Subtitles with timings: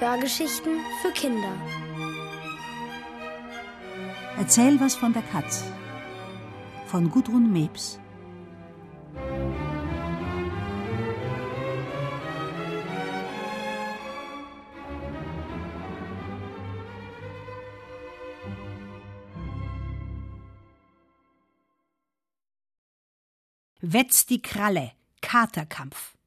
[0.00, 1.52] Hörgeschichten für Kinder.
[4.38, 5.64] Erzähl was von der Katz.
[6.86, 7.98] Von Gudrun Mebs.
[23.80, 26.17] Wetz die Kralle, Katerkampf.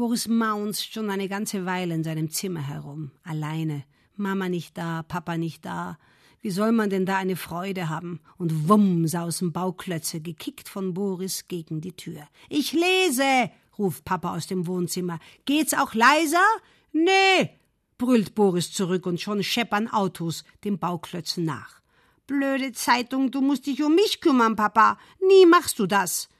[0.00, 3.84] Boris maunzt schon eine ganze Weile in seinem Zimmer herum, alleine.
[4.16, 5.98] Mama nicht da, Papa nicht da.
[6.40, 8.18] Wie soll man denn da eine Freude haben?
[8.38, 12.26] Und wumm sausen Bauklötze, gekickt von Boris gegen die Tür.
[12.48, 15.18] Ich lese, ruft Papa aus dem Wohnzimmer.
[15.44, 16.46] Geht's auch leiser?
[16.92, 17.50] Nee,
[17.98, 21.82] brüllt Boris zurück und schon scheppern Autos den Bauklötzen nach.
[22.26, 24.96] Blöde Zeitung, du musst dich um mich kümmern, Papa.
[25.28, 26.30] Nie machst du das.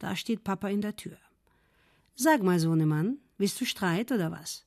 [0.00, 1.16] Da steht Papa in der Tür.
[2.16, 4.64] Sag mal, Sohnemann, willst du Streit oder was?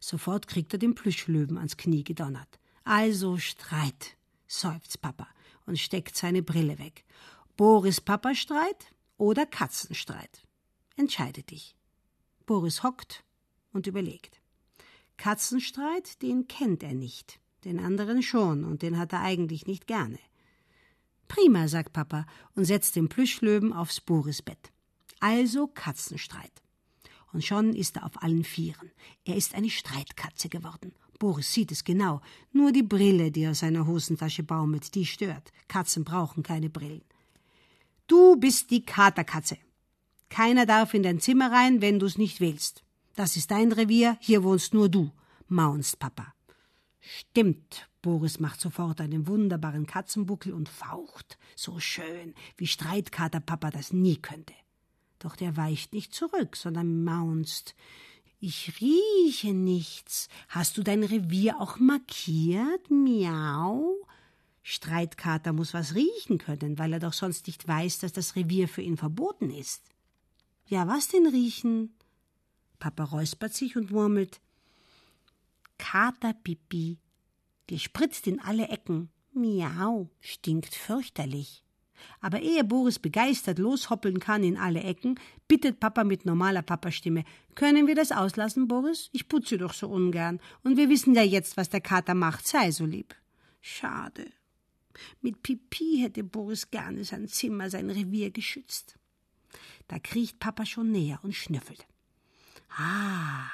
[0.00, 2.58] Sofort kriegt er den Plüschlöwen ans Knie gedonnert.
[2.82, 4.16] Also Streit,
[4.48, 5.28] seufzt Papa
[5.66, 7.04] und steckt seine Brille weg.
[7.56, 10.42] Boris Papa Streit oder Katzenstreit?
[10.96, 11.76] Entscheide dich.
[12.46, 13.22] Boris hockt
[13.72, 14.40] und überlegt.
[15.18, 20.18] Katzenstreit, den kennt er nicht, den anderen schon, und den hat er eigentlich nicht gerne.
[21.28, 22.26] Prima, sagt Papa
[22.56, 24.72] und setzt den Plüschlöwen aufs Borisbett.
[25.20, 26.62] Also Katzenstreit.
[27.32, 28.90] Und schon ist er auf allen Vieren.
[29.24, 30.92] Er ist eine Streitkatze geworden.
[31.18, 32.22] Boris sieht es genau.
[32.52, 35.52] Nur die Brille, die aus seiner Hosentasche baumelt, die stört.
[35.68, 37.04] Katzen brauchen keine Brillen.
[38.06, 39.58] Du bist die Katerkatze.
[40.30, 42.82] Keiner darf in dein Zimmer rein, wenn du's nicht willst.
[43.14, 45.12] Das ist dein Revier, hier wohnst nur du,
[45.48, 46.32] maunst Papa.
[47.00, 54.16] Stimmt, Boris macht sofort einen wunderbaren Katzenbuckel und faucht, so schön, wie Streitkaterpapa das nie
[54.16, 54.54] könnte.
[55.20, 57.76] Doch der weicht nicht zurück, sondern maunzt.
[58.40, 60.28] Ich rieche nichts.
[60.48, 62.90] Hast du dein Revier auch markiert?
[62.90, 63.96] Miau.
[64.62, 68.82] Streitkater muss was riechen können, weil er doch sonst nicht weiß, dass das Revier für
[68.82, 69.82] ihn verboten ist.
[70.66, 71.94] Ja, was denn riechen?
[72.78, 74.40] Papa räuspert sich und murmelt.
[75.76, 76.98] Katerpipi.
[77.68, 79.10] Die spritzt in alle Ecken.
[79.32, 81.62] Miau, stinkt fürchterlich.
[82.20, 85.18] Aber ehe Boris begeistert loshoppeln kann in alle Ecken,
[85.48, 87.24] bittet Papa mit normaler Papastimme:
[87.54, 89.08] Können wir das auslassen, Boris?
[89.12, 90.40] Ich putze doch so ungern.
[90.62, 92.46] Und wir wissen ja jetzt, was der Kater macht.
[92.46, 93.14] Sei so lieb.
[93.60, 94.26] Schade.
[95.20, 98.96] Mit Pipi hätte Boris gerne sein Zimmer, sein Revier geschützt.
[99.88, 101.86] Da kriecht Papa schon näher und schnüffelt.
[102.76, 103.50] Ah,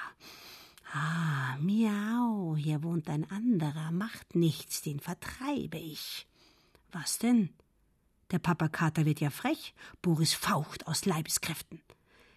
[0.92, 6.26] ah, miau, hier wohnt ein anderer, macht nichts, den vertreibe ich.
[6.92, 7.50] Was denn?
[8.30, 9.74] Der Papakater wird ja frech.
[10.02, 11.80] Boris faucht aus Leibeskräften.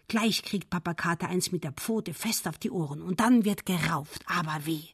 [0.07, 4.23] Gleich kriegt Papakater eins mit der Pfote fest auf die Ohren und dann wird gerauft.
[4.27, 4.89] Aber wie?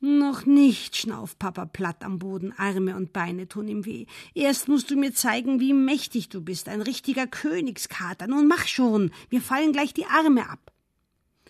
[0.00, 4.04] Noch nicht, schnauft Papa platt am Boden, Arme und Beine tun ihm weh.
[4.34, 8.26] Erst musst du mir zeigen, wie mächtig du bist, ein richtiger Königskater.
[8.26, 10.72] Nun mach schon, mir fallen gleich die Arme ab.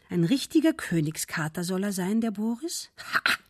[0.08, 2.90] Ein richtiger Königskater soll er sein, der Boris?
[3.14, 3.20] Ha!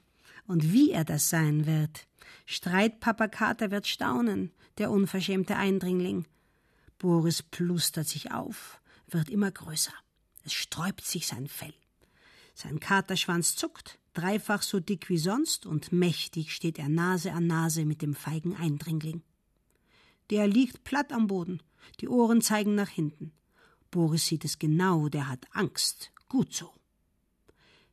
[0.46, 2.06] Und wie er das sein wird.
[2.46, 6.26] Streitpapa Kater wird staunen der unverschämte Eindringling.
[6.98, 9.92] Boris plustert sich auf, wird immer größer.
[10.44, 11.74] Es sträubt sich sein Fell.
[12.54, 17.84] Sein Katerschwanz zuckt, dreifach so dick wie sonst, und mächtig steht er Nase an Nase
[17.84, 19.22] mit dem feigen Eindringling.
[20.30, 21.62] Der liegt platt am Boden,
[22.00, 23.32] die Ohren zeigen nach hinten.
[23.90, 26.12] Boris sieht es genau, der hat Angst.
[26.28, 26.72] Gut so.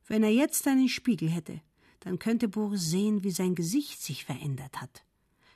[0.08, 1.62] Wenn er jetzt einen Spiegel hätte,
[2.04, 5.04] dann könnte Boris sehen, wie sein Gesicht sich verändert hat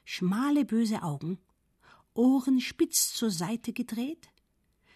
[0.08, 1.38] schmale böse Augen,
[2.13, 4.30] Ohren spitz zur Seite gedreht,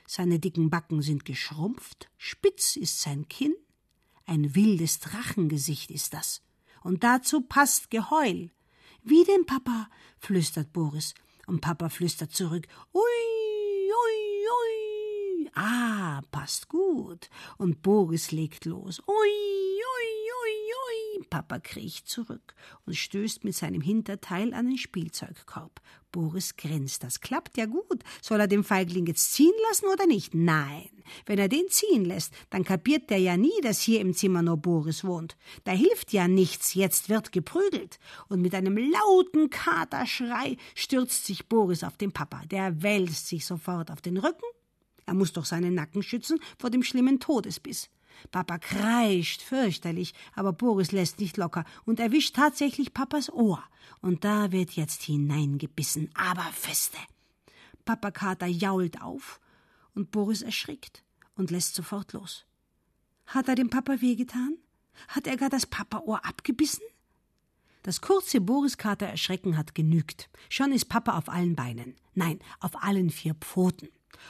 [0.07, 3.53] seine dicken Backen sind geschrumpft, spitz ist sein Kinn,
[4.25, 6.41] ein wildes Drachengesicht ist das,
[6.81, 8.51] und dazu passt Geheul.
[9.03, 9.89] Wie denn, Papa?
[10.17, 11.13] flüstert Boris,
[11.45, 15.51] und Papa flüstert zurück, ui, ui, ui.
[15.55, 17.29] Ah, passt gut.
[17.57, 19.01] Und Boris legt los.
[19.05, 19.60] Ui,
[21.31, 22.53] Papa kriecht zurück
[22.85, 25.81] und stößt mit seinem Hinterteil an den Spielzeugkorb.
[26.11, 27.03] Boris grinst.
[27.03, 28.03] Das klappt ja gut.
[28.21, 30.35] Soll er den Feigling jetzt ziehen lassen oder nicht?
[30.35, 30.89] Nein.
[31.25, 34.57] Wenn er den ziehen lässt, dann kapiert der ja nie, dass hier im Zimmer nur
[34.57, 35.37] Boris wohnt.
[35.63, 36.73] Da hilft ja nichts.
[36.73, 37.97] Jetzt wird geprügelt.
[38.27, 42.41] Und mit einem lauten Katerschrei stürzt sich Boris auf den Papa.
[42.51, 44.45] Der wälzt sich sofort auf den Rücken.
[45.05, 47.89] Er muss doch seinen Nacken schützen vor dem schlimmen Todesbiss.
[48.31, 53.63] Papa kreischt fürchterlich, aber Boris lässt nicht locker und erwischt tatsächlich Papas Ohr.
[54.01, 56.97] Und da wird jetzt hineingebissen, aber feste.
[57.85, 59.39] Papa Kater jault auf
[59.95, 61.03] und Boris erschrickt
[61.35, 62.45] und lässt sofort los.
[63.25, 64.57] Hat er dem Papa wehgetan?
[65.07, 66.83] Hat er gar das Papaohr abgebissen?
[67.83, 70.29] Das kurze Boriskater Erschrecken hat genügt.
[70.49, 71.95] Schon ist Papa auf allen Beinen.
[72.13, 73.89] Nein, auf allen vier Pfoten.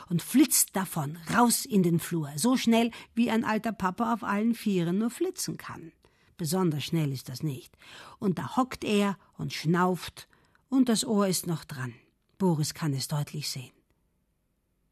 [0.10, 4.56] Und flitzt davon, raus in den Flur, so schnell, wie ein alter Papa auf allen
[4.56, 5.92] Vieren nur flitzen kann.
[6.38, 7.78] Besonders schnell ist das nicht.
[8.20, 10.28] Und da hockt er und schnauft,
[10.70, 11.94] und das Ohr ist noch dran.
[12.38, 13.74] Boris kann es deutlich sehen.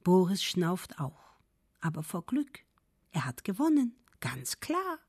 [0.04, 1.38] Boris schnauft auch,
[1.82, 2.60] aber vor Glück.
[3.12, 5.00] Er hat gewonnen, ganz klar.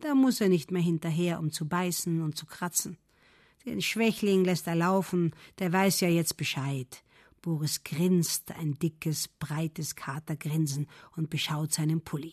[0.00, 2.98] Da muss er nicht mehr hinterher, um zu beißen und zu kratzen.
[3.64, 7.02] Den Schwächling lässt er laufen, der weiß ja jetzt Bescheid.
[7.44, 12.32] Boris grinst ein dickes, breites Katergrinsen und beschaut seinen Pulli.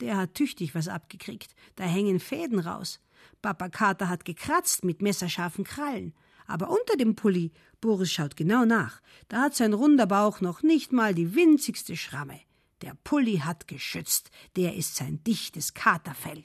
[0.00, 3.00] Der hat tüchtig was abgekriegt, da hängen Fäden raus.
[3.40, 6.12] Papa Kater hat gekratzt mit messerscharfen Krallen.
[6.46, 10.92] Aber unter dem Pulli, Boris schaut genau nach, da hat sein runder Bauch noch nicht
[10.92, 12.38] mal die winzigste Schramme.
[12.82, 16.44] Der Pulli hat geschützt, der ist sein dichtes Katerfell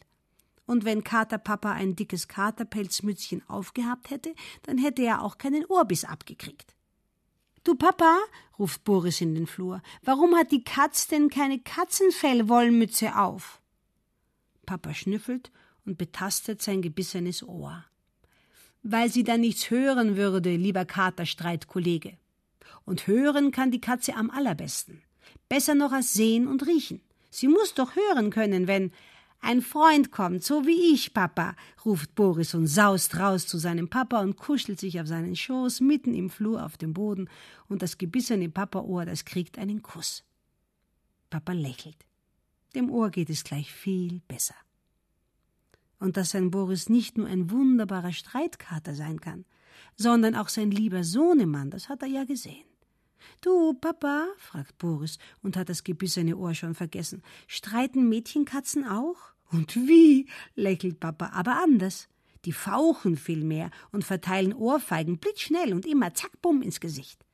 [0.66, 4.34] und wenn Katerpapa ein dickes Katerpelzmützchen aufgehabt hätte,
[4.64, 6.76] dann hätte er auch keinen Ohrbiss abgekriegt.
[7.66, 8.20] Du Papa,
[8.60, 13.60] ruft Boris in den Flur, warum hat die Katz denn keine Katzenfellwollmütze auf?
[14.68, 15.52] Papa schnüffelt
[15.84, 17.84] und betastet sein gebissenes Ohr.
[18.84, 22.20] Weil sie dann nichts hören würde, lieber Katerstreitkollege.
[22.86, 25.02] Und hören kann die Katze am allerbesten.
[25.50, 27.02] Besser noch als sehen und riechen.
[27.32, 28.92] Sie muss doch hören können, wenn
[29.42, 31.56] ein Freund kommt, so wie ich, Papa,
[31.86, 36.14] ruft Boris und saust raus zu seinem Papa und kuschelt sich auf seinen Schoß mitten
[36.14, 37.30] im Flur auf dem Boden,
[37.68, 40.24] und das gebissene Papaohr, das kriegt einen Kuss.
[41.30, 42.06] Papa lächelt.
[42.76, 44.56] Dem Ohr geht es gleich viel besser.
[46.00, 49.46] Und dass sein Boris nicht nur ein wunderbarer Streitkater sein kann,
[49.96, 52.66] sondern auch sein lieber Sohnemann, das hat er ja gesehen.
[53.42, 59.18] Du, Papa, fragt Boris und hat das gebissene Ohr schon vergessen, streiten Mädchenkatzen auch?
[59.52, 60.28] Und wie?
[60.56, 62.08] lächelt Papa, aber anders.
[62.46, 67.26] Die fauchen vielmehr und verteilen Ohrfeigen blitzschnell und immer zack, bumm ins Gesicht.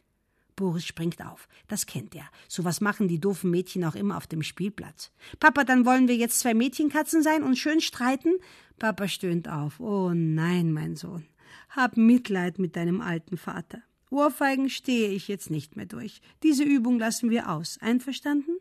[0.56, 1.48] Boris springt auf.
[1.68, 2.30] Das kennt er.
[2.48, 5.12] So was machen die doofen Mädchen auch immer auf dem Spielplatz.
[5.40, 8.34] Papa, dann wollen wir jetzt zwei Mädchenkatzen sein und schön streiten?
[8.78, 9.80] Papa stöhnt auf.
[9.80, 11.26] Oh nein, mein Sohn.
[11.70, 13.82] Hab Mitleid mit deinem alten Vater.
[14.12, 16.22] Ohrfeigen stehe ich jetzt nicht mehr durch.
[16.44, 17.80] Diese Übung lassen wir aus.
[17.80, 18.58] Einverstanden?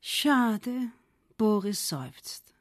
[0.00, 0.90] Schade.
[1.36, 2.54] Boris seufzt.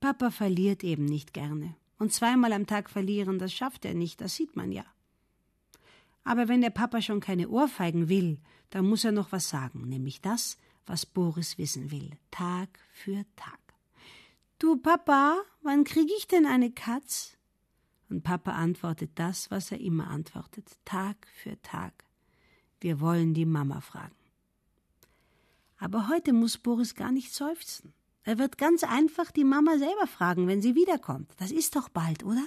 [0.00, 1.74] Papa verliert eben nicht gerne.
[1.98, 4.84] Und zweimal am Tag verlieren, das schafft er nicht, das sieht man ja.
[6.22, 8.38] Aber wenn der Papa schon keine Ohrfeigen will,
[8.70, 13.58] dann muss er noch was sagen, nämlich das, was Boris wissen will, Tag für Tag.
[14.60, 17.37] Du Papa, wann krieg ich denn eine Katz?
[18.08, 22.04] Und Papa antwortet das, was er immer antwortet, Tag für Tag.
[22.80, 24.14] Wir wollen die Mama fragen.
[25.78, 27.92] Aber heute muss Boris gar nicht seufzen.
[28.24, 31.32] Er wird ganz einfach die Mama selber fragen, wenn sie wiederkommt.
[31.38, 32.46] Das ist doch bald, oder?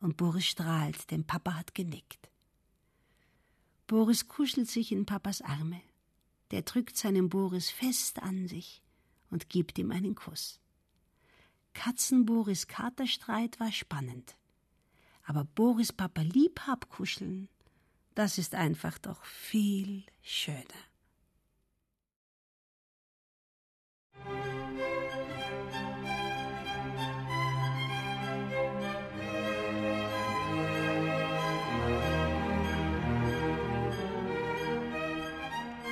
[0.00, 2.28] Und Boris strahlt, denn Papa hat genickt.
[3.86, 5.80] Boris kuschelt sich in Papas Arme.
[6.50, 8.82] Der drückt seinen Boris fest an sich
[9.30, 10.60] und gibt ihm einen Kuss.
[11.74, 14.36] Katzen-Boris Katerstreit war spannend.
[15.26, 17.48] Aber Boris Papa Liebhab kuscheln,
[18.14, 20.64] das ist einfach doch viel schöner.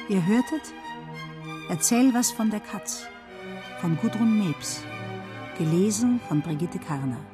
[0.08, 0.62] Ihr hörtet
[1.68, 3.06] Erzähl was von der Katz
[3.80, 4.82] von Gudrun Mebs,
[5.56, 7.33] gelesen von Brigitte Karner.